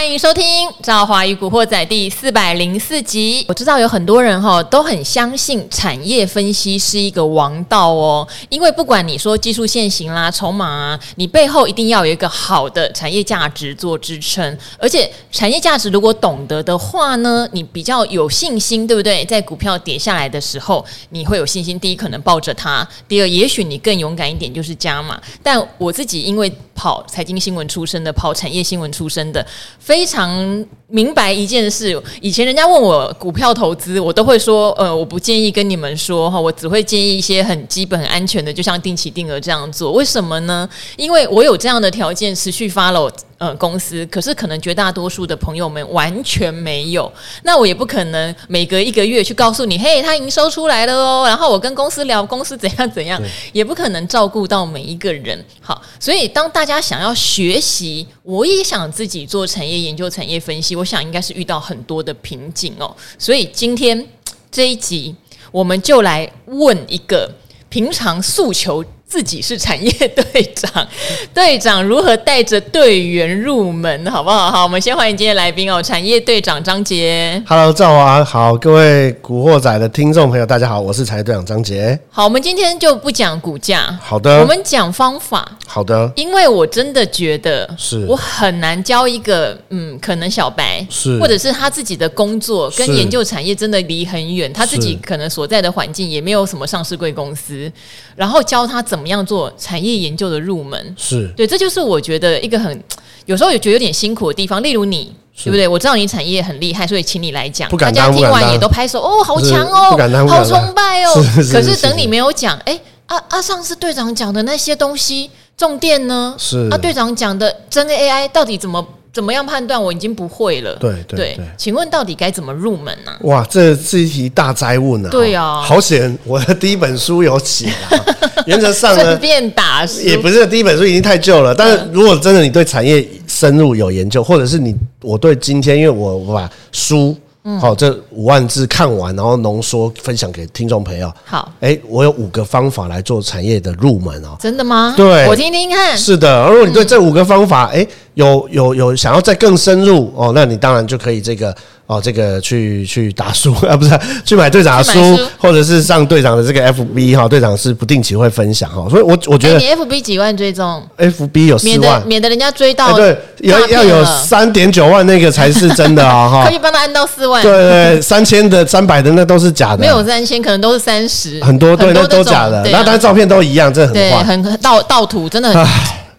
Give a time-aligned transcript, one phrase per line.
[0.00, 0.42] 欢迎收听
[0.82, 3.44] 《赵华与古惑仔》第四百零四集。
[3.46, 14.58] 我知道有很多人哈都很相信产业分析是一个王道哦，因为不管你说技术线型啦、筹码啊，你背后一定要有一个好的产业价值做支撑。
[14.78, 19.22] 而且产业价值如果懂得的话呢，你比较有信心，对不对？
[19.26, 21.78] 在股票跌下来的时候，你会有信心。
[21.78, 25.20] 第一，可能抱着它；第二，也许你更勇敢一点，就是加码。
[25.42, 29.46] 但我自己因为跑财经新闻出身的，跑产业新闻出身的。
[29.90, 39.90] 非常明白一件事，以前人家问我股票投资，我都会说，呃，我不建议跟你们说哈，我只会建议一些很基本、很安全的，就像定期定额这样做。
[39.90, 40.68] 为什么呢？
[40.96, 43.10] 因为我有这样的条件，持续 follow。
[43.40, 47.10] 呃，公司可是可能绝大多数的朋友们完全没有，
[47.42, 53.18] 那我也不可能每隔一个月去告诉你，嘿，他营收出来了哦，然后我跟公司聊公司怎样怎样，
[53.54, 55.42] 也不可能照顾到每一个人。
[55.62, 62.94] 好，所以当大家想要学习，我也想自己做产业研究、产业分析，我想应该是遇到很多的瓶颈哦。
[63.18, 64.06] 所以今天
[64.50, 65.16] 这一集，
[65.50, 67.32] 我们就来问一个
[67.70, 68.84] 平常诉求。
[69.10, 70.86] 自己是产业队长，
[71.34, 74.48] 队长如何带着队员入门，好不好？
[74.52, 77.42] 好，我们先欢迎今天来宾哦，产业队长张杰。
[77.44, 81.98] Hello，赵华，好，各位古惑仔的听众朋友，大家好，我是产业队长张杰。
[82.08, 88.06] 好，我们今天就不讲股价，好的，我们讲方法，好的，因为我真的觉得，是。
[88.06, 97.68] 我很难教一个，嗯，可能小白，是，或者是他自己的工作跟研究产业真的离很远，他自己可能所在的环境也没有什么上市贵公司，
[98.14, 102.82] 然后教他怎么样做产业研究的入门，是对，这就是我觉得一个很
[103.26, 104.62] 有时候也觉得有点辛苦的地方。
[104.62, 105.68] 例如你，对不对？
[105.68, 109.96] 我知道你产业很厉害，所以请你来讲，大家听完也都拍手哦，好强哦，
[110.28, 111.14] 好崇拜哦。
[111.52, 116.34] 可是等你没有讲，哎，啊啊，上次队长讲的那些东西，重点呢？
[116.38, 118.86] 是啊，队长讲的真 AI 到底怎么？
[119.12, 119.82] 怎么样判断？
[119.82, 120.72] 我已经不会了。
[120.76, 123.10] 对对对，请问到底该怎么入门呢？
[123.22, 125.08] 哇，这是一题大灾问啊！
[125.10, 126.16] 对啊，好险！
[126.24, 131.54] 我的第一本书有写了， 原则上呢，顺便打也不是第一本书已经太旧了。
[131.54, 137.16] 但是如果真的你对产业深入有研究，或者是你我对今天，因为我我把书。
[137.58, 141.10] 好，这五万字看完，然后浓缩分享给听众朋友。
[141.24, 144.36] 好，哎，我有五个方法来做产业的入门哦。
[144.38, 144.92] 真的吗？
[144.94, 145.96] 对，我听听看。
[145.96, 151.56] 是的，如果你对这五个方法，哎，有有有想要再更深入哦，那你当然就可以这个。
[151.90, 153.90] 哦，这个去去打书 啊，不是
[154.24, 175.66] 去买队长的书，书，或者是上队长的这个 FB 哈，队长是不定期会分享哈，所以我我觉得、欸、你 FB 几万追踪，FB 有四万，免得免得人家追到、欸，对，要要有三点九万那个才是真的啊 哈，可以帮他按到四万，对对，对，三千的、三百的那都是假的，没有三千，可能都是三十，很多对，那都假的，那当然照片都一样，这很对，很盗盗图，真的很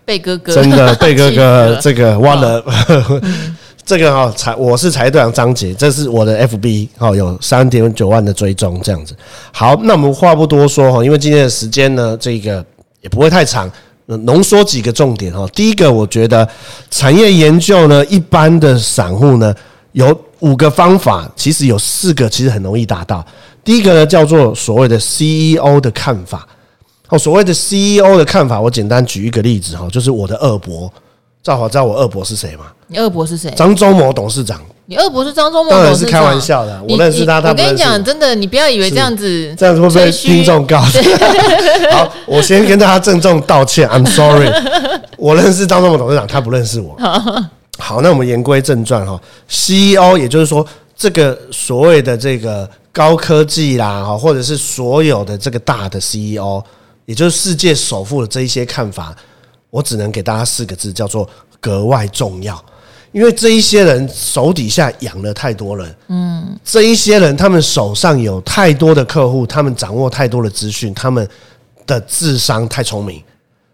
[0.03, 2.61] 贝哥哥，真的贝哥哥 这个忘了。
[3.83, 9.15] 这个哈财，我是财队长张捷，这是我的 FB 哈，有三点九万的追踪这样子。
[9.51, 12.63] 好，那我们话不多说哈，因为今天的时间呢，这个
[13.01, 13.69] 也不会太长，
[14.05, 15.47] 浓缩几个重点哈。
[15.53, 16.47] 第一个，我觉得
[16.89, 19.53] 产业研究呢，一般的散户呢，
[19.93, 23.25] 有五个方法，其实有四个其实很容易达到。
[23.63, 26.47] 第一个呢，叫做所谓的 CEO 的看法。
[27.09, 30.91] 哦，所谓的 CEO 的看法，我简单举一个例子哈，就是我的二伯。
[31.43, 32.65] 赵华知道我二伯是谁吗？
[32.87, 33.49] 你二伯是谁？
[33.51, 34.61] 张忠谋董事长。
[34.85, 35.91] 你二伯是张忠谋董事长？
[35.91, 37.41] 当然是开玩笑的，我认识他。
[37.41, 40.99] 他我跟你讲，真的，你不要以为这样子，这样子会被听众告诉。
[41.91, 44.51] 好，我先跟大家郑重道歉，I'm sorry。
[45.17, 46.95] 我认识张忠谋董事长，他不认识我。
[47.79, 49.19] 好，那我们言归正传哈。
[49.49, 50.63] CEO，也就是说，
[50.95, 56.61] 这个所谓的这个高科技啦，哈，或者是所有的这个大的 CEO，
[57.05, 59.15] 也就是世界首富的这一些看法。
[59.71, 61.27] 我只能给大家四个字，叫做
[61.59, 62.63] 格外重要，
[63.11, 71.27] 因为这一些人手底下养了太多人，嗯，这一些人他们手上有太多的客户，他们掌握太多的资讯，他们
[71.87, 73.23] 的智商太聪明，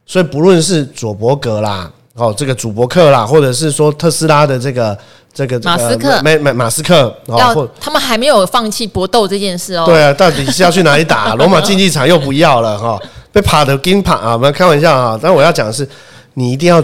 [0.05, 4.97] 所以不论是佐伯格啦，哦，这个主伯克啦，或者是说特斯拉的这个
[5.33, 9.85] 这个马斯克，没没马斯克，要他们还没有放弃搏斗这件事哦。
[9.85, 11.33] 对啊，到底是要去哪里打？
[11.35, 12.99] 罗马竞技场又不要了哈。
[13.37, 14.33] 被爬的跟爬啊！
[14.33, 15.19] 我们开玩笑啊！
[15.21, 15.87] 但我要讲的是，
[16.33, 16.83] 你一定要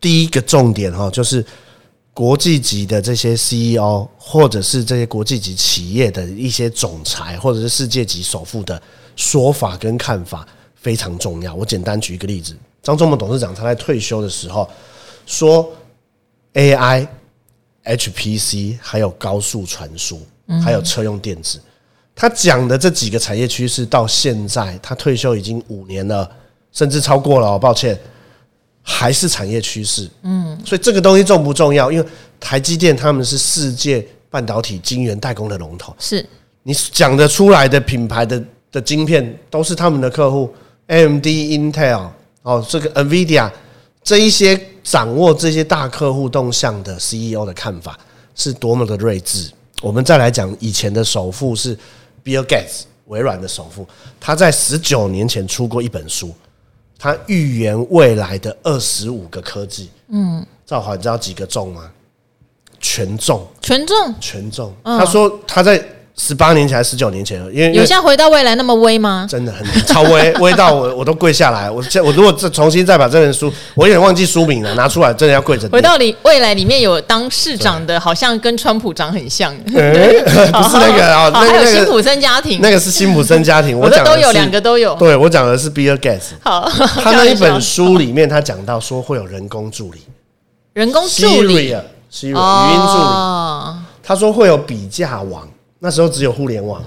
[0.00, 1.44] 第一个重点哈，就是
[2.12, 8.80] 国际级的这些 CEO，或者是这些国际级企业的一些总裁，或者是世界级首富的
[9.16, 11.52] 说法跟看法非常重要。
[11.52, 14.70] 我简单举一个例子：张忠谋董事长他在退休的时候
[15.26, 15.68] 说
[16.52, 17.04] ，AI、
[17.84, 20.22] HPC 还有高速传输，
[20.62, 21.60] 还有车用电子。
[22.14, 26.30] 他讲的这几个产业趋势到现在，他退休已经五年了，
[26.72, 27.58] 甚至超过了。
[27.58, 27.98] 抱歉，
[28.82, 30.08] 还是产业趋势。
[30.22, 31.90] 嗯，所以这个东西重不重要？
[31.90, 32.06] 因为
[32.38, 36.24] 台积电他们是世界半导体晶圆代工的龙头，是
[36.62, 40.54] 你讲得出来的品牌的的晶片都是他们的客户
[40.86, 42.08] ，AMD、Intel
[42.42, 43.50] 哦，这个 NVIDIA
[44.02, 47.98] 这一些掌握这些大客户动向的 CEO 的看法
[48.34, 49.50] 是多么的睿智。
[49.80, 51.76] 我们再来讲以前的首富是
[52.24, 53.86] Bill Gates，微软的首富，
[54.18, 56.34] 他在十九年前出过一本书。
[56.98, 61.90] 他预言未来的二十五个科技，嗯，赵华，你知道几个中吗？
[62.80, 64.74] 全中，全中，全中。
[64.82, 65.86] 他说他在。
[66.16, 69.26] 十八年前还是十九年前了，因为有像回到未来那么威吗？
[69.28, 71.68] 真的很超威， 威到我我都跪下来。
[71.68, 75.68] 我我如果再重新再把这本书，我有点忘记书名了，拿出来真的要跪着。
[75.70, 79.52] 回到里未来里面有当市长的，好像跟川普长很像。
[79.66, 83.76] 不是那个啊，还有辛普森家庭，那个是辛普森家庭。
[83.80, 84.94] 我的都有两个都有。
[84.94, 86.30] 对，我讲的是 Bill Gates。
[86.44, 86.70] 好，
[87.02, 90.02] 他那一本书里面他讲到说会有人工助理，
[90.74, 91.74] 人工助理，
[92.22, 92.38] 语音助理。
[94.00, 95.48] 他说会有比价网。
[95.84, 96.82] 那时候只有互联网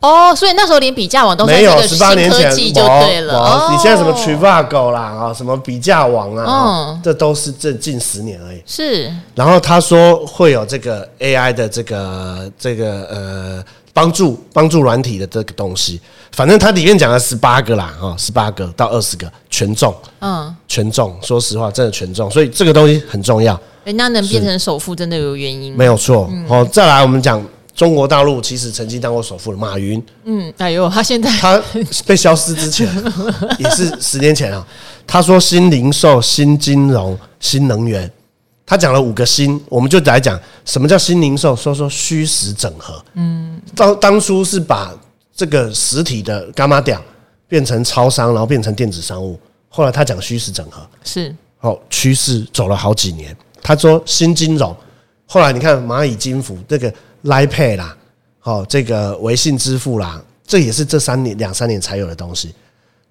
[0.00, 1.82] 哦，所以那时候连比价网都没有。
[1.82, 8.62] 十八年前就对了，你现在什么 Trivago 啦啊，什么比价网啊，这都是这近十年而已。
[8.64, 9.12] 是。
[9.34, 16.00] 然后他说会有这个 AI 的这个这个呃帮助帮助软体的这个东西，
[16.32, 21.14] 反正它里面讲了十八个啦啊，十八个到二十个全中，嗯，全中。
[21.20, 23.60] 说实话，真的全中，所以这个东西很重要。
[23.84, 25.76] 人家能变成首富，真的有原因。
[25.76, 26.30] 没有错。
[26.48, 27.44] 好，再来我们讲。
[27.78, 31.62] 中国大陆其实曾经当过首富的马云，嗯，哎呦，他现在他
[32.04, 32.88] 被消失之前
[33.56, 34.66] 也是十年前啊。
[35.06, 38.10] 他说新零售、新金融、新能源，
[38.66, 43.00] 他讲了五个新，我们就来讲什么叫新零售，说说虚实整合。
[43.14, 44.92] 嗯，当当初是把
[45.32, 46.98] 这个实体的伽马店
[47.46, 49.38] 变成超商，然后变成电子商务。
[49.68, 53.36] 后来他讲虚实整合，是哦，趋势走了好几年。
[53.62, 54.76] 他说新金融，
[55.26, 56.92] 后来你看蚂蚁金服这个。
[57.24, 57.96] Lipay 啦，
[58.38, 62.54] 好，这个微信支付啦，这也是这三年两三年才有的东西。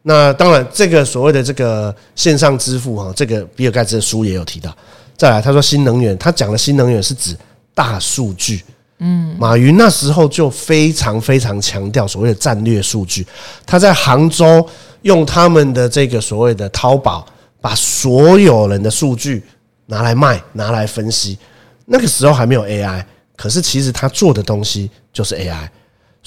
[0.03, 4.73] 那当然，这个所谓的这个线上支付哈，这个比尔盖茨的书也有提到。
[5.17, 7.35] 再来，他说新能源，他讲的新能源是指
[7.73, 8.63] 大数据。
[8.99, 13.27] 嗯，马云那时候就非常非常强调所谓的战略数据。
[13.65, 14.65] 他在杭州
[15.01, 17.27] 用他们的这个所谓的淘宝，
[17.59, 19.43] 把所有人的数据
[19.87, 21.37] 拿来卖，拿来分析。
[21.85, 23.03] 那个时候还没有 AI。
[23.37, 25.69] 可是，其实他做的东西就是 AI。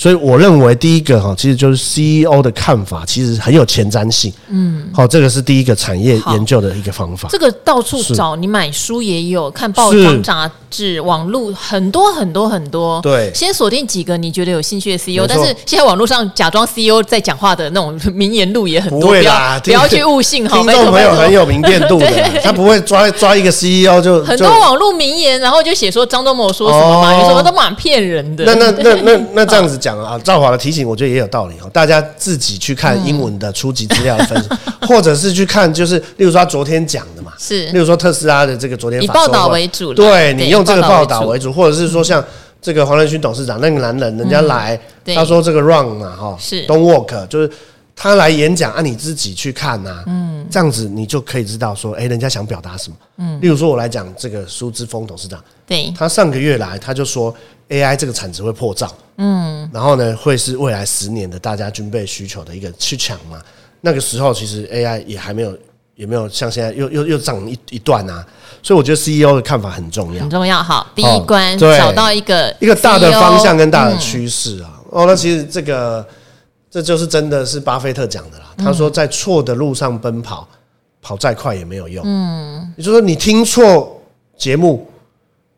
[0.01, 4.33] 所以我认为第一个哈，其实就是 CEO 的看法，其实很有前瞻性。
[4.49, 7.29] 嗯，好，这个是第一个产业研究的一个方法。
[7.31, 12.99] 这个到处找，你买书也有，看报章杂志、网络很多很多很多。
[13.03, 15.27] 对，先锁定几个你觉得有兴趣的 CEO。
[15.29, 20.57] 但是现在网络上假装 CEO 在讲话的那种名言录也很多，不会啦，不要去误信哈。
[20.57, 22.11] 听众朋友很有明辨度的，
[22.43, 28.47] 他不会抓抓一个 CEO 就很多网络名言，然后就写说张忠谋说什么嘛，有什么都蛮骗人的。
[28.47, 29.90] 那那那那那这样子讲。
[29.99, 31.71] 啊，赵华的提醒我觉得也有道理哦。
[31.73, 34.49] 大家自己去看英文的初级资料的分析，
[34.87, 42.25] 或者是去看，就是例如说他昨天讲的嘛，是，例如说特斯拉的这个昨天以报道为主，对，你用这个报道为主，或者是说像
[42.61, 44.79] 这个黄仁勋董事长那个男人，人家来
[45.15, 46.67] 他说这个 run 嘛，哈，是。
[46.67, 47.51] don't walk 就是
[47.97, 57.35] 他来演讲，啊，你自己去看呐，嗯，这样子你就可以知道说，哎，人家想表达什么，嗯，例如说我来讲这个苏之峰董事长，对，他上个月来他就说。
[57.71, 63.41] AI 这个产值会破兆，嗯，然后呢，会是未来十年的大家军备需求的一个去抢嘛？
[63.81, 65.57] 那个时候其实 AI 也还没有，
[65.95, 68.27] 也没有像现在又又又涨一一段啊，
[68.61, 70.61] 所以我觉得 CEO 的看法很重要，很重要。
[70.61, 74.81] 好，第一关找到一个一个大的方向跟大的趋势啊。
[74.91, 76.05] 哦，那其实这个
[76.69, 78.47] 这就是真的是巴菲特讲的啦。
[78.59, 80.49] 他说，在错的路上奔跑，
[81.01, 82.03] 跑再快也没有用。
[82.05, 84.03] 嗯，也就是说你听错
[84.37, 84.85] 节目。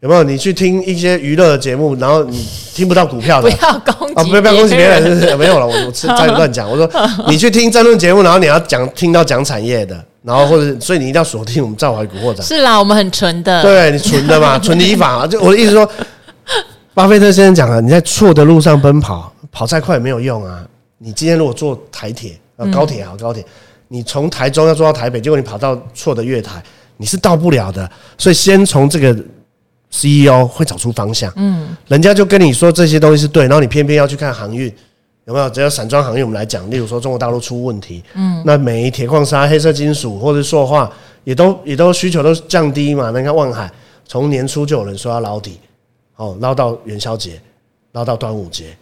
[0.02, 2.44] 有没有你去听一些娱乐的节目，然后你
[2.74, 3.48] 听不到股票的？
[3.54, 4.24] 不要攻击啊！
[4.24, 5.36] 不要不要攻击别人，是是？
[5.36, 6.68] 没有了，我 我在乱讲。
[6.68, 6.90] 我说
[7.28, 12.42] 你去听争论节目，然后你要讲听到讲产业的，然后或者所以你一定要锁定我们赵怀古惑仔。
[12.42, 13.62] 是啦，我们很纯的。
[13.62, 15.24] 对你纯的嘛， 纯理法。
[15.24, 15.88] 就我的意思说，
[16.94, 20.64] 巴菲特先生讲了，你在错的路上奔跑，跑再快也没有用啊。
[20.98, 23.44] 你今天如果坐台铁啊高铁啊高铁，
[23.86, 26.60] 你从台中要坐到台北，结果你跑到错的月台，
[26.96, 27.88] 你是到不了的。
[28.18, 29.16] 所以先从这个。
[29.92, 34.72] CEO 会找出方向，嗯，人家就跟你说这些东西是对，然后你偏偏要去看航运，
[35.26, 35.50] 有没有？
[35.50, 40.90] 只要散装航运我们来讲，例如说中国大陆出问题，嗯，那煤、铁矿砂、黑色金属或者塑化
[41.24, 43.10] 也都也都需求都降低嘛。
[43.12, 43.70] 那你看万海
[44.06, 45.60] 从年初就有人说要捞底，
[46.16, 47.38] 哦，捞到元宵节，
[47.92, 48.74] 捞到端午节，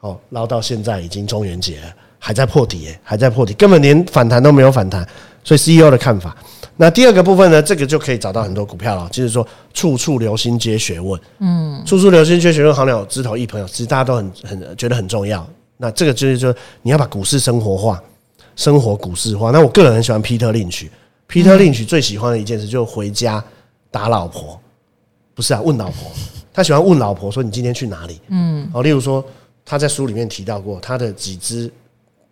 [0.00, 5.06] 哦，捞到现在已经中元节了，还在破底，还在破底，根本连反弹都没有反弹。
[5.44, 6.36] 所以 CEO 的看法，
[6.76, 15.46] 那第二个部分呢，这个就可以找到很多股票了，就是说处处留心皆学问，嗯，处处留心皆学问，好鸟枝头一朋友，其实大家都很很觉得很重要。
[15.76, 18.02] 那这个就是说，你要把股市生活化，
[18.56, 19.50] 生活股市化。
[19.50, 20.90] 那我个人很喜欢彼得林区，
[21.26, 23.42] 彼得林区最喜欢的一件事就是回家
[23.90, 24.58] 打老婆，
[25.34, 26.10] 不是啊，问老婆，
[26.54, 28.18] 他喜欢问老婆说你今天去哪里？
[28.28, 29.24] 嗯，哦，例如说
[29.64, 31.70] 他在书里面提到过他的几只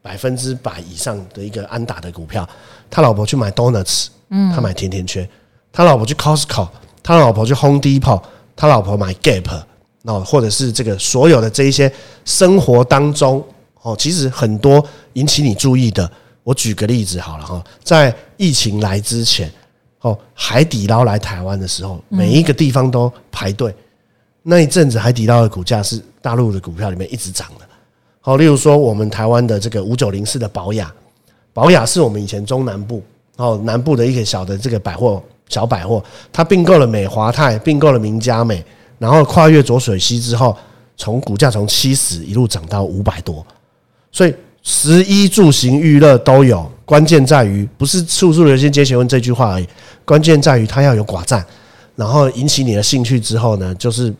[0.00, 2.48] 百分之百以上的一个安打的股票，
[2.88, 4.06] 他老婆去买 donuts。
[4.30, 5.28] 嗯，他买甜甜圈，
[5.72, 6.68] 他老婆去 Costco，
[7.02, 8.22] 他老婆去 Home Depot，
[8.56, 9.62] 他老婆买 Gap，
[10.02, 11.92] 那或者是这个所有的这一些
[12.24, 13.44] 生活当中
[13.82, 14.84] 哦，其实很多
[15.14, 16.10] 引起你注意的。
[16.42, 19.52] 我举个例子好了哈，在疫情来之前，
[20.00, 23.74] 哦，海底捞来台湾的时候，每一个地方都排队。
[24.42, 27.66] 那一阵子海底捞的股价是大陆的股票里面一直涨的。
[28.20, 30.92] 好，例如说我们台湾的这个五九零四的宝雅，
[31.52, 33.02] 宝雅是我们以前中南部。
[33.40, 38.62] 哦，南部的一个小的这个百货小百货，它并购了美华泰，并购了名家美，
[38.98, 40.54] 然后跨越浊水溪之后，
[40.98, 43.44] 从股价从七十一路涨到五百多，
[44.12, 49.66] 所以食衣住行娱乐都有，关键在于不是处处留心皆学问这句话而已，
[50.04, 51.42] 关键在于它要有寡占，
[51.96, 54.12] 然后引起你的兴趣之后呢，就是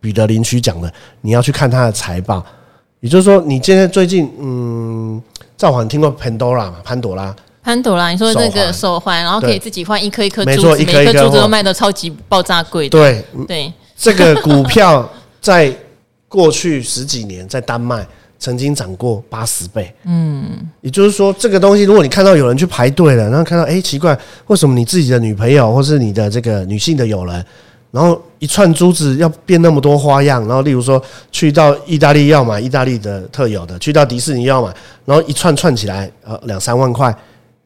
[0.00, 0.90] 彼得林区讲的，
[1.20, 2.42] 你要去看它的财报，
[3.00, 5.22] 也就是说，你现在最近嗯，
[5.54, 7.36] 赵华听过 Pandora 嘛，潘朵拉。
[7.68, 12.88] 潘朵拉，你说这个手环，然后可以自己换一颗一颗珠子，每颗珠子都卖的超级爆炸贵。
[12.88, 15.06] 对对，这个股票
[15.38, 15.70] 在
[16.30, 18.06] 过去十几年在丹麦
[18.38, 19.94] 曾经涨过八十倍。
[20.06, 20.48] 嗯，
[20.80, 27.44] 也就是说，这个东西如果你看到有人去排队了，然后看到哎奇怪，为什么你自己的女朋友或是你的这个女性的友人，
[27.90, 37.14] 然后一串珠子要变那么多花样，然后例如说去到意大利要买意大利的特有的，去到迪士尼要买，然后一串串起来呃两三万块。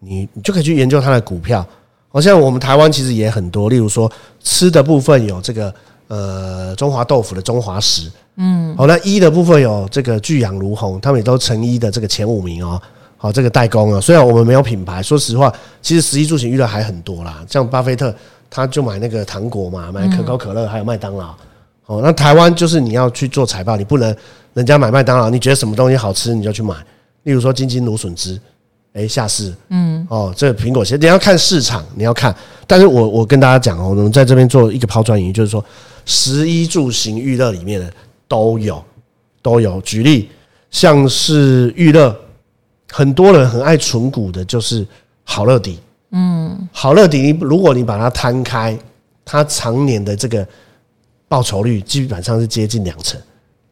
[0.05, 1.65] 你你就可以去研究它的股票，
[2.09, 4.11] 好像我们台湾其实也很多，例如说
[4.43, 5.73] 吃的部分有这个
[6.09, 12.83] 呃中华豆腐的中华食，嗯，好，那一的部分有这个巨阳如虹，他们也都成一的这个前五名哦，
[13.17, 18.13] 好，这个代工啊，虽然我们没有品牌，说实话，其实十一住行娱乐还很多啦，像巴菲特
[18.51, 21.33] 他就买那个糖果嘛，买可口可乐，还有麦当劳，
[21.87, 24.15] 哦，那台湾就是你要去做财报，你不能
[24.55, 26.75] 人家买麦当劳，你觉得什么东西好吃你就去买，
[27.23, 28.41] 例如说金金芦笋汁。
[28.95, 32.35] 哎，下市，嗯，哦，这个苹果，先你要看市场，你要看。
[32.67, 35.65] 但是我我跟大家讲哦，我们在这边做一个抛砖引玉，就是说，
[36.05, 37.91] 十一住行娱乐里面的
[38.29, 38.85] 都有，
[39.41, 39.81] 都有。
[39.81, 40.29] 举例，
[40.71, 42.15] 像是娱乐，
[42.91, 44.87] 很多人很爱存股的，就是
[45.25, 45.79] 好乐迪，
[46.11, 48.79] 嗯，好乐迪，如果你把它摊开，
[49.25, 50.47] 它常年的这个
[51.29, 53.19] 报酬率基本上是接近两成，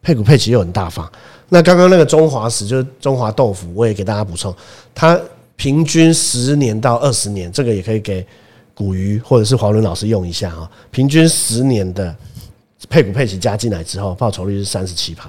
[0.00, 1.06] 配股配息又很大方。
[1.52, 4.54] 那刚刚那个中华食就是中华豆腐，我也给大家补充，
[4.94, 5.20] 它
[5.56, 8.24] 平均十年到二十年，这个也可以给
[8.72, 10.70] 古鱼或者是黄伦老师用一下啊。
[10.90, 12.14] 平均十年的
[12.88, 15.28] 配股配息加进来之后，报酬率是三十七趴，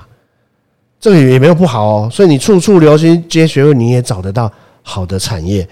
[1.00, 2.10] 这个也没有不好哦。
[2.12, 4.50] 所以你处处留心皆学问，你也找得到
[4.84, 5.68] 好的产业。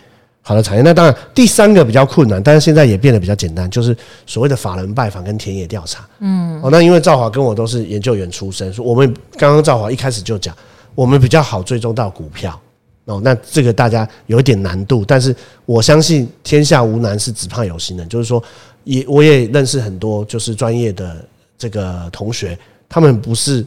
[0.49, 6.09] 好的产业，那当然第三个比较困难，但是现在也变得比较简单，就是所谓的法人拜访跟田野调查。
[6.21, 10.57] 嗯，哦，那因为赵华跟我都是研究员出身，说我们刚刚赵华一开始就讲，
[10.95, 12.59] 我们比较好追踪到股票。
[13.05, 15.35] 哦，那这个大家有一点难度，但是
[15.67, 18.09] 我相信天下无难事，只怕有心人。
[18.09, 18.43] 就是说，
[18.85, 21.23] 也我也认识很多就是专业的
[21.59, 22.57] 这个同学，
[22.89, 23.63] 他们不是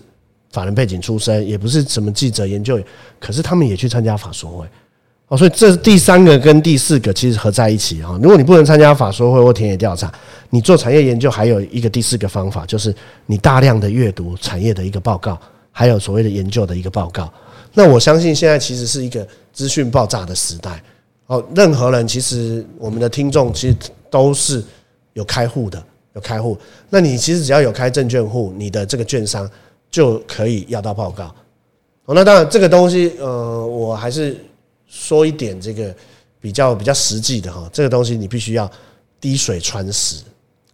[0.50, 2.84] 法人背景出身，也不是什么记者研究员，
[3.20, 4.66] 可是他们也去参加法说会。
[5.32, 8.18] 哦，所以这第三个跟第四个其实合在一起啊。
[8.22, 10.12] 如果你不能参加法说会或田野调查，
[10.50, 15.38] 你做产业研究还有一个第四个方法，就是你大量的阅读产业的一个报告，
[15.70, 17.32] 还有所谓的研究的一个报告。
[17.72, 20.82] 那我相信现在其实是一个资讯爆炸的时代。
[21.28, 23.76] 哦，任何人其实我们的听众其实
[24.10, 24.62] 都是
[25.14, 26.58] 有开户的，有开户。
[26.90, 29.50] 那你其实只要有开证券户，你的这个券商
[29.90, 31.34] 就可以要到报告。
[32.04, 34.36] 哦，那当然这个东西，呃，我还是。
[34.94, 35.94] 说一点这个
[36.38, 38.70] 比较比较实际的哈，这个东西你必须要
[39.18, 40.16] 滴水穿石，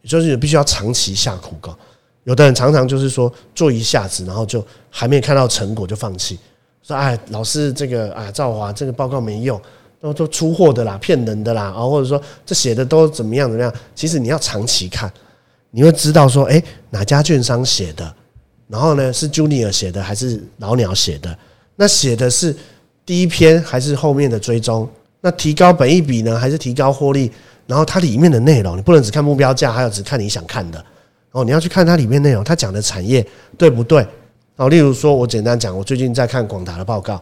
[0.02, 1.72] 就是你必须要长期下苦功。
[2.24, 6.36] 有的人常常就是说做一下子，然后就还没看到成果就放弃，
[6.82, 9.60] 说哎，老师这个啊，赵华这个报告没用，
[10.00, 13.72] 都都出货的啦，骗人的啦，啊，或者说这写的都怎么样怎么样？
[13.94, 15.10] 其实你要长期看，
[15.70, 16.60] 你会知道说，哎，
[16.90, 18.12] 哪家券商写的，
[18.66, 21.38] 然后呢是 Junior 写的还是老鸟写的？
[21.76, 22.56] 那写的是。
[23.08, 24.86] 第一篇还是后面的追踪？
[25.22, 27.32] 那提高本益比呢，还是提高获利？
[27.66, 30.84] 然后它里面的内容，你不能只看目标价，还有只看你想看的
[31.30, 31.42] 哦。
[31.42, 34.06] 你要去看它里面内容，它讲的产业对不对？
[34.56, 37.18] 哦，例如说，我简单讲，我最近在看广达的报告，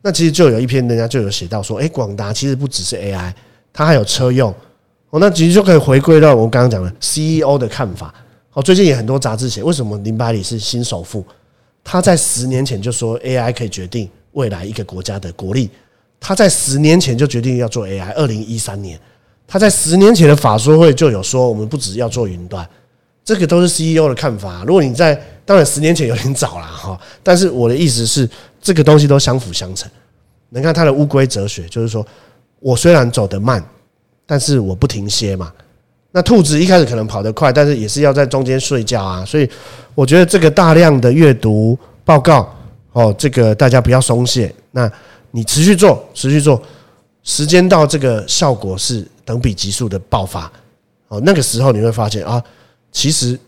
[0.00, 3.30] 那其实就有一篇人家就有写到说，诶，广达其实不只是 AI，
[3.74, 4.50] 它还有车用，
[5.10, 8.14] 哦，那其实就可以回归到我刚刚讲的 CEO 的看法。
[8.54, 11.22] 哦，最近也很多杂志写，为什么林百里是新首富？
[11.84, 15.68] 他在十年前就说 AI 可以决定未来一个国家的国力。
[16.18, 18.12] 他在十年前就决定要做 AI。
[18.14, 18.98] 二零一三年，
[19.46, 22.66] 他在十年前的法说会就有说，我们不只要做云端。
[23.24, 24.64] 这个都是 CEO 的看法。
[24.66, 28.28] 如果你在，当然十年前有点早了哈，但是我的意思是，
[28.62, 29.90] 这个东西都相辅相成。
[30.48, 32.06] 你看他的乌龟哲学，就是说
[32.60, 33.62] 我虽然走得慢，
[34.24, 35.52] 但是我不停歇嘛。
[36.12, 39.24] 那兔子一开始可能跑得快，但是也是要在中间睡觉啊。
[39.24, 39.48] 所以
[39.94, 42.55] 我觉得这个大量的阅读报告
[42.96, 44.50] 哦，这个大家不要松懈。
[44.70, 44.90] 那
[45.30, 46.62] 你持续做，持续做，
[47.22, 50.50] 时间到这个效果是等比级数的爆发
[51.08, 51.20] 哦。
[51.22, 52.42] 那个时候你会发现啊，
[52.90, 53.38] 其实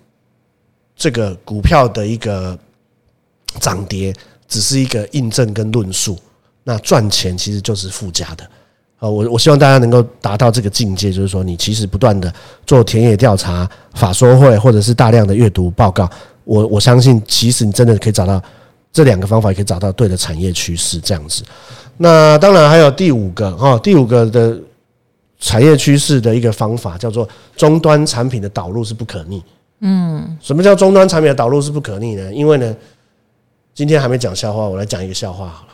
[0.94, 2.58] 这个股票的一个
[3.58, 4.12] 涨跌
[4.46, 6.18] 只是一个印证跟论述，
[6.62, 8.44] 那赚钱其实就是附加的。
[8.98, 12.30] 啊，我我希望大家能够达到这个境界，就是说你其实不断的
[12.66, 16.06] 做田野调查、法说会，或者是大量的阅读报告。
[16.44, 18.42] 我我相信，其实你真的可以找到。
[18.92, 21.42] 这两个方法也可以找到对的产业趋势，这样子。
[21.96, 24.58] 那当然还有第五个哈，第五个的
[25.38, 29.42] 产业趋势的一个方法叫做终端产品的导入是不可逆。
[29.80, 32.32] 嗯，什么叫终端产品的导入是不可逆呢？
[32.32, 32.76] 因为呢，
[33.74, 35.72] 今天还没讲笑话，我来讲一个笑话好了。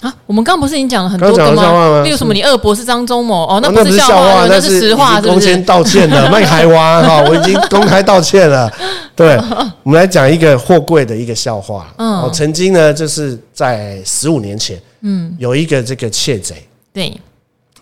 [0.00, 2.02] 啊，我们刚刚不是已经讲了很多个刚刚讲笑话吗？
[2.02, 5.54] 例如什么你二伯是张忠谋哦，那不是笑话，那是实话，是不是？
[5.54, 8.68] 公开道歉了， 卖海蛙哈，我已经公开道歉了。
[9.14, 9.36] 对，
[9.84, 11.86] 我们来讲一个货柜的一个笑话。
[11.98, 17.16] 嗯，曾经呢，就是在十五年前，嗯，有一个这个窃贼，对，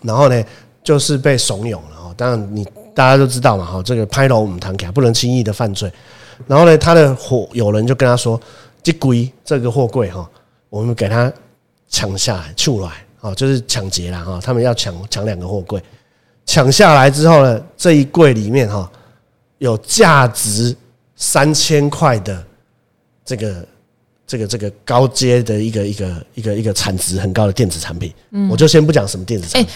[0.03, 0.43] 然后呢，
[0.83, 2.13] 就是被怂恿了哦。
[2.15, 2.63] 当然，你
[2.93, 5.91] 大家都知道嘛，哈，这个拍楼我们谈卡不能轻易的犯罪。
[6.45, 8.39] 然后呢，他的伙有人就跟他说
[8.83, 10.29] ：“这龟这个货柜哈，
[10.69, 11.31] 我们给他。”
[11.91, 14.39] 抢下来，出来，哦，就是抢劫了哈。
[14.41, 15.79] 他们要抢抢两个货柜，
[16.45, 18.89] 抢下来之后呢，这一柜里面哈
[19.59, 20.75] 有价值
[21.15, 22.43] 三千块的
[23.23, 23.67] 这个
[24.25, 28.11] 这个这个高阶的一个一个一个一个产值很高的电子产品。
[28.31, 29.71] 嗯，我就先不讲什么电子产品。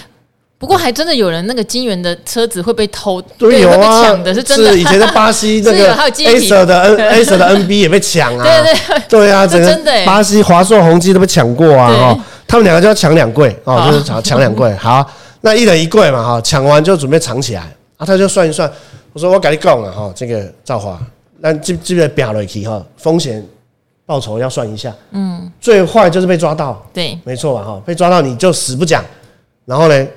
[0.57, 4.71] 不过还真的有人那个金元的车子会被偷，对，有啊，抢的是真的。
[4.71, 12.25] 是以前在巴西 那个 Acer 的 N Acer 的 NB 也被抢啊，对对 对啊，整个巴西华硕、宏基都被抢过啊哈。
[12.47, 14.73] 他们两个就要抢两柜哦，就是抢抢两柜。
[14.75, 15.05] 好，
[15.41, 17.61] 那一人一柜嘛哈，抢完就准备藏起来
[17.97, 18.05] 啊。
[18.05, 18.71] 他就算一算，
[19.11, 20.97] 我说我跟你讲了哈，这个赵华，
[21.39, 23.45] 那这这边表了一题哈，风险
[24.05, 24.93] 报酬要算一下。
[25.11, 29.03] 嗯，最坏就是被抓到，对，没错吧哈，被抓到你就死不讲，
[29.65, 30.07] 然后呢？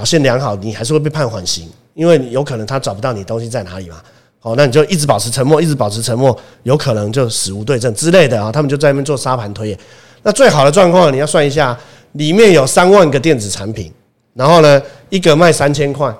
[0.00, 3.96] 表现良好，你还是会被判缓刑，因为有可能他找不到你东西在哪里嘛。
[4.38, 8.50] 好，那你就一直保持沉默，一直保持沉默，有可能就死无对证之类的啊。
[8.50, 9.78] 他们就在那边做沙盘推演。
[10.22, 11.78] 那最好的状况，你要算一下，
[12.12, 13.92] 里面有三万个电子产品，
[14.32, 16.10] 然后呢，一个卖三千块，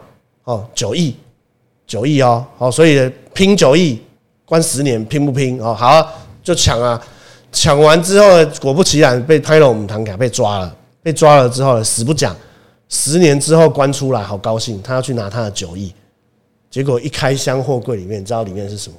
[0.45, 1.17] 哦，九亿，
[1.87, 3.99] 九亿哦，好，所以拼九亿，
[4.45, 5.59] 关十年，拼不拼？
[5.59, 6.07] 哦，好，
[6.45, 7.01] 就抢啊，
[7.51, 12.37] 抢完之后，果不其然被拍了我们堂卡被抓了，被抓了之后死不讲。
[12.91, 15.95] 十年之后关出来，好高兴，他要去拿他的九亿，
[16.69, 18.97] 结果一开箱货柜里面，你知道里面是什么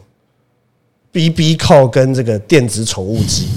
[1.11, 3.47] ？BB 扣跟这个电子宠物机。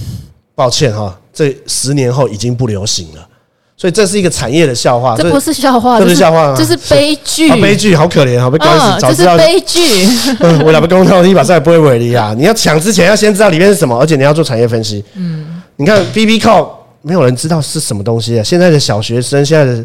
[0.56, 3.28] 抱歉哈，这十年后已经不流行了，
[3.76, 5.16] 所以这是一个产业的笑话。
[5.16, 7.50] 这不是笑话，这是笑话，这是悲剧。
[7.60, 9.80] 悲剧，好可怜，好被关死，早知道悲剧。
[10.64, 12.32] 我两个公道，你把这也不会违例啊！
[12.38, 15.04] 你要抢之前要先知道里面是什么，而且你要做产业分析。
[15.14, 18.44] 嗯，你看 BB 扣，没有人知道是什么东西啊。
[18.44, 19.84] 现在的小学生，现在的。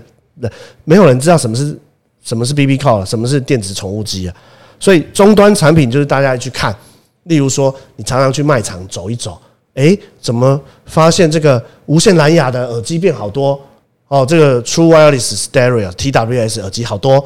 [0.83, 1.77] 没有人知道什么是
[2.23, 4.35] 什么是 BB Call，什么是电子宠物机啊？
[4.79, 6.75] 所以终端产品就是大家去看，
[7.23, 9.37] 例如说你常常去卖场走一走，
[9.73, 13.59] 诶，怎么发现这个无线蓝牙的耳机变好多？
[14.07, 17.23] 哦，这个 True Wireless Stereo TWS 耳机好多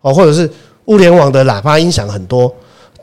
[0.00, 0.50] 哦，或者是
[0.86, 2.54] 物联网的喇叭音响很多，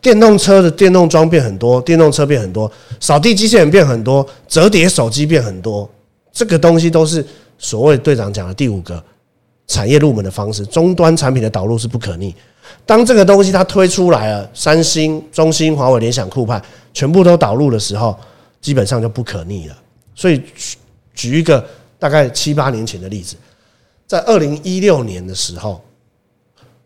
[0.02, 5.90] 电动车的电动装变很多，电动车变很多，扫地机器人变很多，折叠手机变很多，
[6.32, 7.26] 这个东西都是
[7.58, 9.04] 所谓队长讲的第五个。
[9.68, 12.36] 产业入门的方式，终端产品的导入是不可逆。
[12.86, 16.62] 当这个东西它推出来了，三星、中兴、华为、联想、酷派
[16.94, 18.18] 全部都导入的时候，
[18.62, 19.78] 基本上就不可逆了。
[20.16, 20.42] 所以
[21.14, 21.66] 举一个
[21.98, 23.36] 大概七八年前的例子，
[24.06, 25.82] 在二零一六年的时候，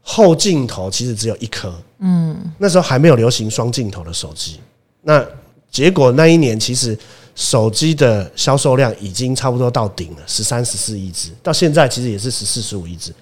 [0.01, 4.59] 后镜头其实只有一颗，嗯，那时候还没有流行双镜头的手机。
[5.01, 5.25] 那
[5.69, 6.97] 结果那一年其实。
[7.37, 13.13] 手机的销售量已经差不多到顶了，十三、十四亿只，到现在其实也是十四、十五亿只。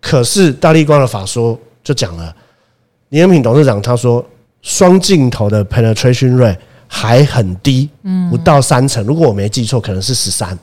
[0.00, 2.34] 可是大立光的法说就讲了，
[3.10, 4.24] 林恩平董事长他说，
[4.62, 6.56] 双镜头的 penetration rate
[6.88, 7.90] 还很低，
[8.30, 9.04] 不到三成。
[9.04, 10.58] 如果我没记错，可能是十三。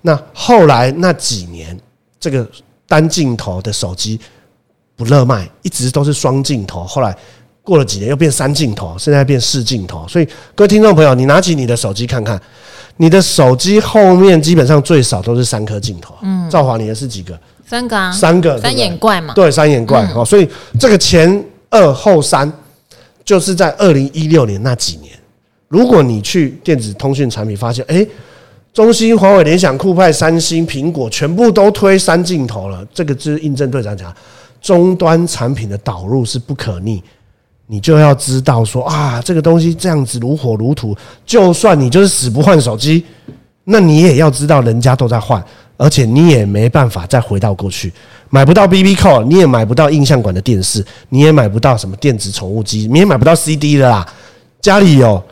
[0.00, 1.78] 那后来那几年，
[2.18, 2.48] 这个
[2.88, 4.18] 单镜头的手机
[4.96, 7.14] 不热卖，一直都是双镜头，后来
[7.62, 10.06] 过了几年又变三镜头，现在变四镜头。
[10.08, 12.40] 所以各位听众朋友，你拿起你的手机看看，
[12.96, 16.14] 你的手机后面基本上最少都是三颗镜头。
[16.22, 17.38] 嗯，兆华你的是几个？
[17.66, 19.32] 三个啊，三个，三眼怪嘛。
[19.34, 20.24] 对，三眼怪哦。
[20.24, 22.50] 所以这个前二后三，
[23.24, 25.12] 就是在二零一六年那几年。
[25.68, 28.04] 如果你去电子通讯产品发现，哎，
[28.72, 34.12] 中兴、华为、联想、酷派、三星、苹果全部都推三镜头了，这个就是印证队长讲，
[34.60, 37.00] 终端产品的导入是不可逆。
[37.70, 43.04] 你就要知道说啊，这个东西这样子如火如荼，就算你就是死不换手机，
[43.62, 45.40] 那你也要知道人家都在换，
[45.76, 47.92] 而且你也没办法再回到过去，
[48.28, 54.04] 买不到 BB 扣你也买不到印象馆的电视，你也买不到什么电子宠物机，你也买不到 CD 的啦，
[54.60, 55.22] 家里有。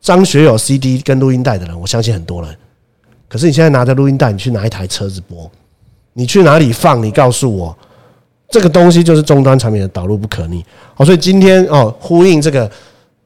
[0.00, 2.54] 张学友 CD 跟录音带的人，我相信很多人。
[3.26, 5.50] 可是你现在拿着录音带，你去拿一台车子播，
[6.12, 7.02] 你去哪里放？
[7.02, 7.74] 你告诉我，
[8.54, 10.64] 这个东西就是终端产品的导入不可逆。
[10.94, 12.70] 好，所以今天哦，呼应这个，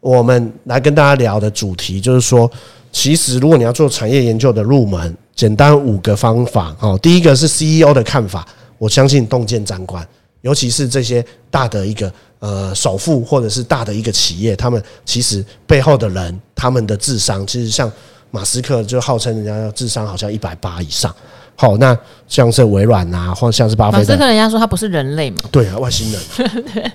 [0.01, 2.51] 我们来跟大家聊的主题就是说，
[2.91, 6.99] 其实如果你要做产业研究的入门，简单五个方法哦。
[7.03, 10.03] 第一个是 CEO 的看法，我相信洞见长官，
[10.41, 12.11] 尤其是这些大的一个。
[12.41, 17.91] 呃，首富或者是大的一个企业，他们其实背后的人，他们的智商，其实像
[18.31, 21.13] 马斯克就号称人家智商好像一百八以上。
[21.61, 25.39] 好，那像是微软啊，或像是巴菲特，马斯克人家说他不是人类嘛？
[25.51, 26.21] 对啊，外星人。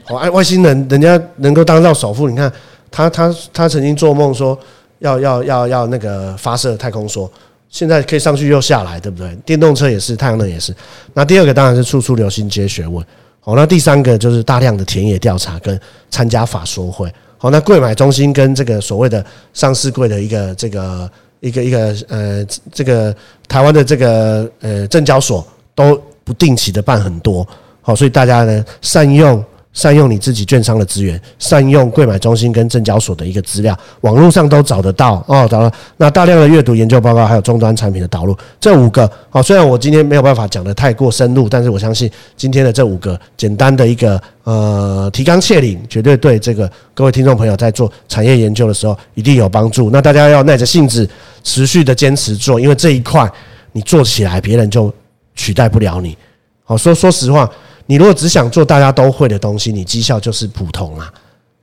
[0.06, 2.50] 好， 哎，外星人，人家能够当到首富，你看
[2.90, 4.58] 他他他曾经做梦说
[5.00, 7.30] 要要要要那个发射太空梭，
[7.68, 9.36] 现在可以上去又下来，对不对？
[9.46, 10.74] 电动车也是，太阳能也是。
[11.14, 13.06] 那第二个当然是处处留心皆学问。
[13.42, 15.78] 好，那第三个就是大量的田野调查跟
[16.10, 17.12] 参加法说会。
[17.38, 21.12] 好，那贵买中心跟这个所谓的上市柜的一个这个
[21.44, 23.16] 一个一个呃这个
[23.48, 27.46] 台湾的这个呃证交所都不定期的办很多。
[27.82, 29.44] 好，所以大家呢善用。
[29.74, 35.48] 善用你自己券商的资源，善用柜买中心跟证交所的一个资料，网络上都找得到哦。
[35.50, 39.42] 找到那大量的阅读研究报告，还有终端产品的导入，这五个哦。
[39.42, 49.90] 虽然我今天没有办法讲得太过深入，但是我相信今天的这五个简单的一个呃提纲挈领，绝对对这个各位听众朋友在做产业研究的时候一定有帮助。
[49.90, 51.10] 那大家要耐着性子，
[51.44, 53.28] 持续的坚持做，因为这一块
[53.72, 54.94] 你做起来，别人就
[55.34, 56.16] 取代不了你。
[56.64, 57.50] 好，说说实话。
[57.86, 61.14] 你如果只想做大家都会的东西，你绩效就是普通啊。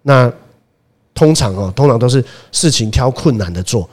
[0.03, 0.31] 那
[1.15, 3.89] 通常哦，通常都是事情挑困难的做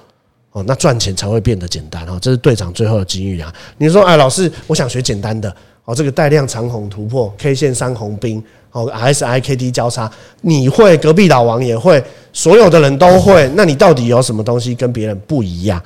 [0.52, 2.18] 哦，那赚钱才会变得简单哦。
[2.22, 3.54] 这是队长最后的金玉啊。
[3.78, 5.54] 你说，哎，老师，我想学简单的
[5.86, 10.12] 哦，这个带量长红突破，K 线三红兵哦，S I K D 交叉，
[10.42, 13.50] 你会，隔壁老王也会，所有的人都会。
[13.56, 15.82] 那你到底有什么东西跟别人不一样？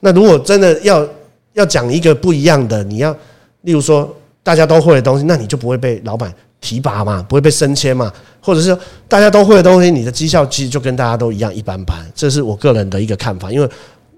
[0.00, 1.06] 那如果真的要
[1.54, 3.16] 要讲一个不一样的，你要
[3.62, 4.12] 例如说。
[4.44, 8.76] 大家都会的东西，那你就不会被老板提拔嘛，不会被升迁嘛，或者是
[9.08, 12.06] 大家都会的东西，你的绩效其实就跟大家都一样一般般。
[12.14, 13.68] 这是我个人的一个看法，因为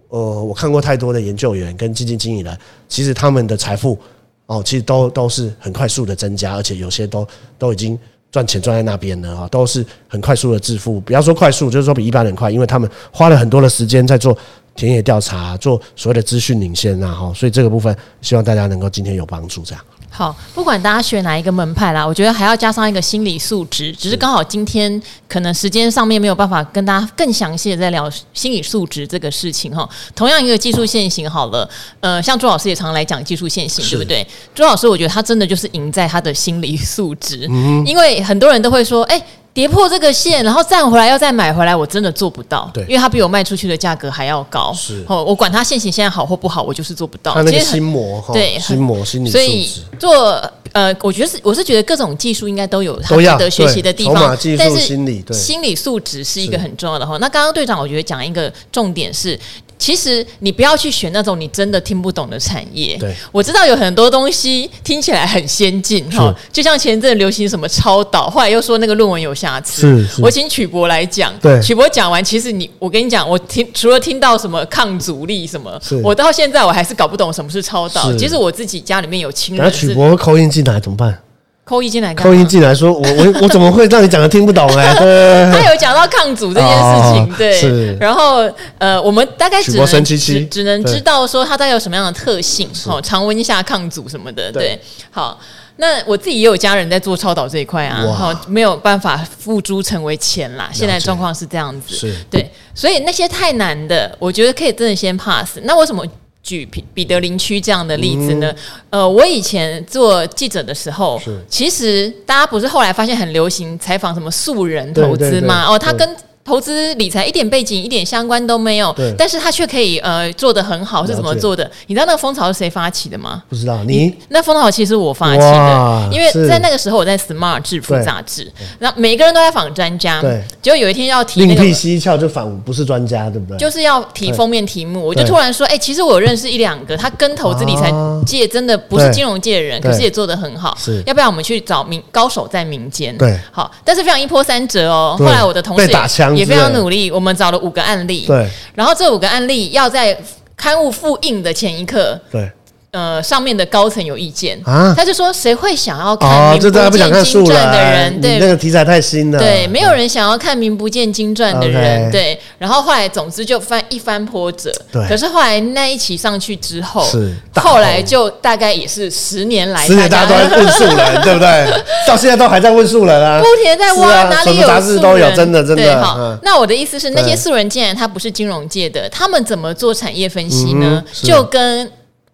[0.09, 2.59] 呃，我看过太多的研究员跟基金经理人，
[2.89, 3.99] 其实他们的财富
[4.47, 7.99] 哦，其实都都是很快速的增加，而且有些都都已经
[8.33, 11.01] 赚钱赚在那边了啊，都是很快速的致富。
[11.01, 14.37] 不要说快速，就是说比一般人快，因为他们花了很多的时间在做
[14.75, 19.85] 田野调查，做所谓的资讯领先啊，哈，所以这个部分希望大家能够今天有帮助，这样。
[20.17, 23.93] 好，不管大家学哪一个门派啦，我觉得还要加上一个心理素质。
[23.93, 29.87] 只是刚好今天可能时间上面没有办法跟大家更详细的在聊心理素质这个事情哈。
[30.15, 31.69] 同样一个技术限行好了，
[32.01, 34.27] 呃，像朱老师也常来讲技术限行，对不对？
[34.55, 37.41] 朱老师，我觉得他真的就是赢在他的心理素质，
[37.85, 39.23] 因为很多人都会说，哎。
[39.57, 42.71] 跌破这个线，然后站回来要再买回来，我真的做不到。
[42.75, 44.71] 对，因为它比我卖出去的价格还要高。
[44.75, 47.33] 是，哦，我管它线型现在好或不好，我就是做不到。
[47.33, 49.39] 它那个心魔哈，对，心魔心理素质。
[49.39, 54.37] 所以做呃，我觉得是，我是觉得各种技术应该都有它值得学习的地方。
[54.59, 57.17] 但是心理心理素质是一个很重要的哈。
[57.19, 59.41] 那刚刚队长我觉得讲一个重点是。
[59.79, 62.97] 其实你不要去选那种你真的听不懂的产业。
[62.99, 69.83] 对，我知道有很多东西听起来很先进哈，就像前阵流行什么超导，后来又说那个论文有瑕疵。
[69.83, 71.33] 是，是我请曲博来讲。
[71.41, 78.13] 对，曲博讲完，其实你我跟你讲，我听除了听到什么抗阻力什么，我到现在我还是搞不懂什么是超导。
[78.17, 79.65] 其实我自己家里面有亲人。
[79.65, 81.19] 那曲博扣音进来怎么办？
[81.67, 85.51] 扣一进来，扣一进来说，我我我怎么会让你讲的听不懂 呢？
[85.53, 88.49] 他有讲到抗阻这件事情，对，然后
[88.79, 95.37] 呃，我们大概只能只只能知道说它大概有什么样的特性，好，常温下抗阻什么的，对，好，
[95.79, 102.15] 那我自己也有家人在做超导这一块啊，好，没有办法付诸成为钱啦，现在状况是这样子，是。
[102.31, 105.59] 对，所以那些太难的，我觉得可以真的先 pass。
[105.65, 106.07] 那为什么？
[106.47, 108.55] 举彼彼得林区这样的例子呢？
[108.91, 115.65] 嗯、呃，我以前做记者的时候，其实大家不是后来发现很流行采访什么素人投资吗？
[115.67, 116.09] 哦，他跟
[116.47, 121.69] 投资理财一点背景、一点相关都没有，但是他却可以呃做的很好，是怎么做的？
[121.89, 123.43] 你知道那个风潮是谁发起的吗？
[123.49, 133.59] 不知道，你，你那风潮其实我发起的，因为在那个时候我在《Smart 致富》杂志，然后每个人都在访专家，对，结果有一天要提另辟蹊跷就访不是专家，对不对？
[133.59, 137.93] 就是要提封面题目，我就突然说，哎、欸，其实我有认识一两个，他跟投资理财
[138.25, 141.03] 界真的不是金融界的人，可是也做的很好，是。
[141.07, 143.17] 要不要我们去找民高手在民间？
[143.19, 145.17] 对，好，但是非常一波三折哦。
[145.19, 145.87] 后来我的同事
[146.36, 147.11] 也，也非常努力。
[147.11, 150.17] 我们找了五个案例，对，然后这五个案例要在
[150.57, 152.51] 刊物复印的前一刻，对。
[152.97, 158.21] 呃，上面的高层有意见啊，他就说，谁会想要看名不见经传的人？
[158.23, 159.39] 对，那个题材太新了。
[159.39, 162.11] 对，没有人想要看名不见经传的人。
[162.11, 164.73] 对，然后后来总之就翻一番波折。
[164.91, 171.83] 对，可是后来那一期上去之后，是后来就大概也是十年来，十年大家都在问素人， 对不对？
[172.09, 176.03] 到现在都还在问素人啊，不停在挖，哪里有杂志都有，真的真的。
[176.03, 181.05] 好，那我的意思是，那些素人既然他不是金融界的，他们怎么做产业分析呢？
[181.23, 181.87] 就跟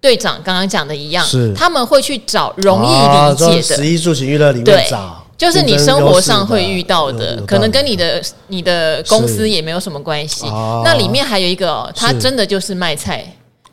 [0.03, 1.55] 队长刚刚讲的一样，是。
[1.55, 10.47] 他们会去找容易理解的，十一住行娱乐里面找，就是你生活上会遇到的，可能跟你的你的公司也没有什么关系。
[10.85, 13.25] 那里面还有一个，他真的就是卖菜，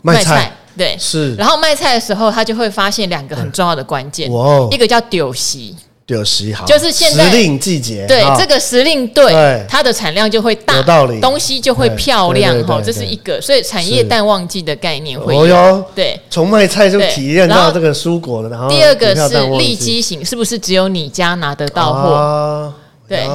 [0.03, 1.33] 卖菜，对，是。
[1.33, 4.29] 然后卖菜的时候，他就会发现两个很重要的关键，
[4.69, 5.75] 一个叫丢席。
[6.09, 22.73] 有时行，就是现在时令季节，对这个时令对它的产量就会大，有道理，东西就会漂亮哈，这是一个，所以产业淡旺季的概念会有，对，从卖菜就体验到这个蔬果了，然后第二个是利基型，是不是只有你家拿得到货？
[23.07, 23.27] 对。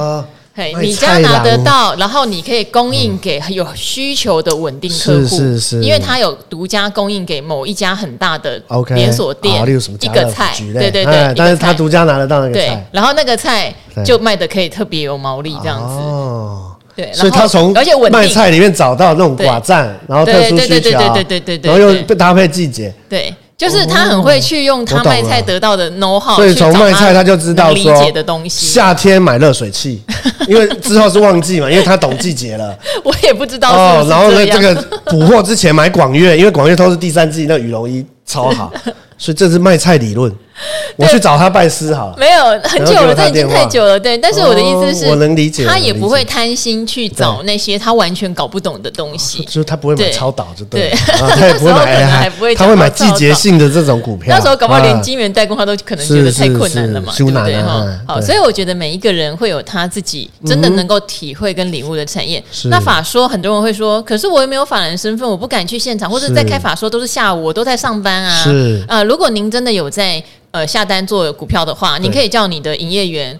[0.57, 9.61] 嘿，你家拿得到，然后你可以供应给有需求的稳定客户，是是是，因为他有独家供应给某一家很大的连锁店，
[9.99, 13.73] 一个菜，对对对，但是他独家拿得到那个菜，然后那个菜
[14.05, 23.35] 就卖的可以特别有毛利这样子，哦，对，所以他从而且卖菜里面找到那种寡占，然后特殊需求，对对对对对对，然后又搭配季节，对。
[23.57, 28.11] 就是他很会去用他卖菜得到的 know how，所以从卖菜他就知道说
[28.49, 30.03] 夏天买热水器，
[30.47, 32.77] 因为之后是旺季嘛，因为他懂季节了。
[33.03, 34.05] 我也不知道哦。
[34.09, 38.73] 然后呢，这个补货之前买广粤，因为广粤都是第三季那羽绒衣超好，
[39.17, 40.29] 所以这是卖菜理论。
[40.95, 43.99] 我去找他拜师好了，没有很久了，这已经太久了。
[43.99, 54.33] 对，但是我的意思是，我能理解，他也不会贪心去找那些他完全搞不懂的东西，就是他不会买超导，就对， 他也不会买，他会买季节性的这种股票。
[54.33, 57.61] 那时候搞不好连金元代工他都可能觉得太困难了嘛，对不对？
[57.61, 57.85] 哈？
[58.07, 62.41] 好，所以我觉得每一个人会有他自己真的能够体会跟领悟的产业。
[62.69, 68.43] 那法说，很多人会说，可是我又没有法人身份，我不敢去现场，或者在开法说都是下午，我都在上班啊。
[68.43, 68.83] 是。
[68.87, 70.23] 啊，如果您真的有在。
[70.55, 73.37] 呃，下单做股票的话，你可以叫你的营业员。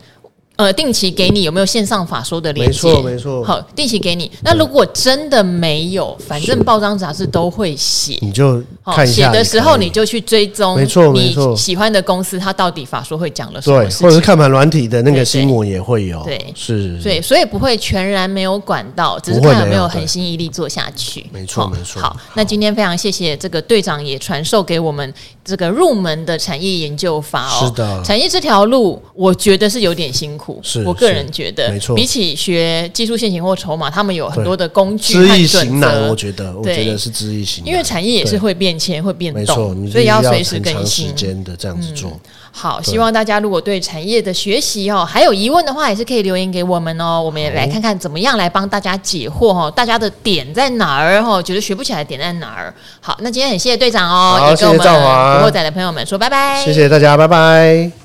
[0.57, 2.87] 呃，定期给你有没有线上法说的连接？
[2.87, 3.43] 没错，没错。
[3.43, 4.31] 好，定期给你。
[4.41, 9.05] 那如果真的没有，反正报章杂志都会写，你就看。
[9.05, 11.53] 写的时候你就去追踪，没错，没错。
[11.57, 13.83] 喜欢的公司，它到底法说会讲了什么？
[13.83, 16.23] 对，或者是看盘软体的那个新闻也会有。
[16.23, 16.97] 对，是。
[17.03, 21.25] 对，所以不会全然没有管道，只是看有没有恒心毅力做下去。
[21.33, 22.01] 没错，没错。
[22.01, 25.13] 好，那今天非常谢谢这个队长也传授给我们
[25.45, 27.65] 这个入门的产业研究法哦。
[27.65, 30.59] 是的，产业这条路我觉得是有点辛苦。
[30.63, 36.09] 是，我个人觉得，没错，比起学技术线型或筹码，他们有很多的工具和准则。
[36.09, 41.13] 我觉得，我觉得是知易行难，因为产业也是会变迁、会变动，所以要随时更新。
[41.43, 42.19] 的这样子做。
[42.57, 47.21] 好，希望大家如果对产业的学习哦还有疑问的话，也是可以留言给我们哦。
[47.21, 49.69] 我们也来看看怎么样来帮大家解惑哦。
[49.69, 51.43] 大家的点在哪儿哦？
[51.43, 52.73] 觉得学不起来的点在哪儿？
[53.01, 56.63] 好，那今天很谢谢队长哦，也跟我们古惑仔的朋友们说拜拜。
[56.63, 58.04] 谢谢大家，拜拜。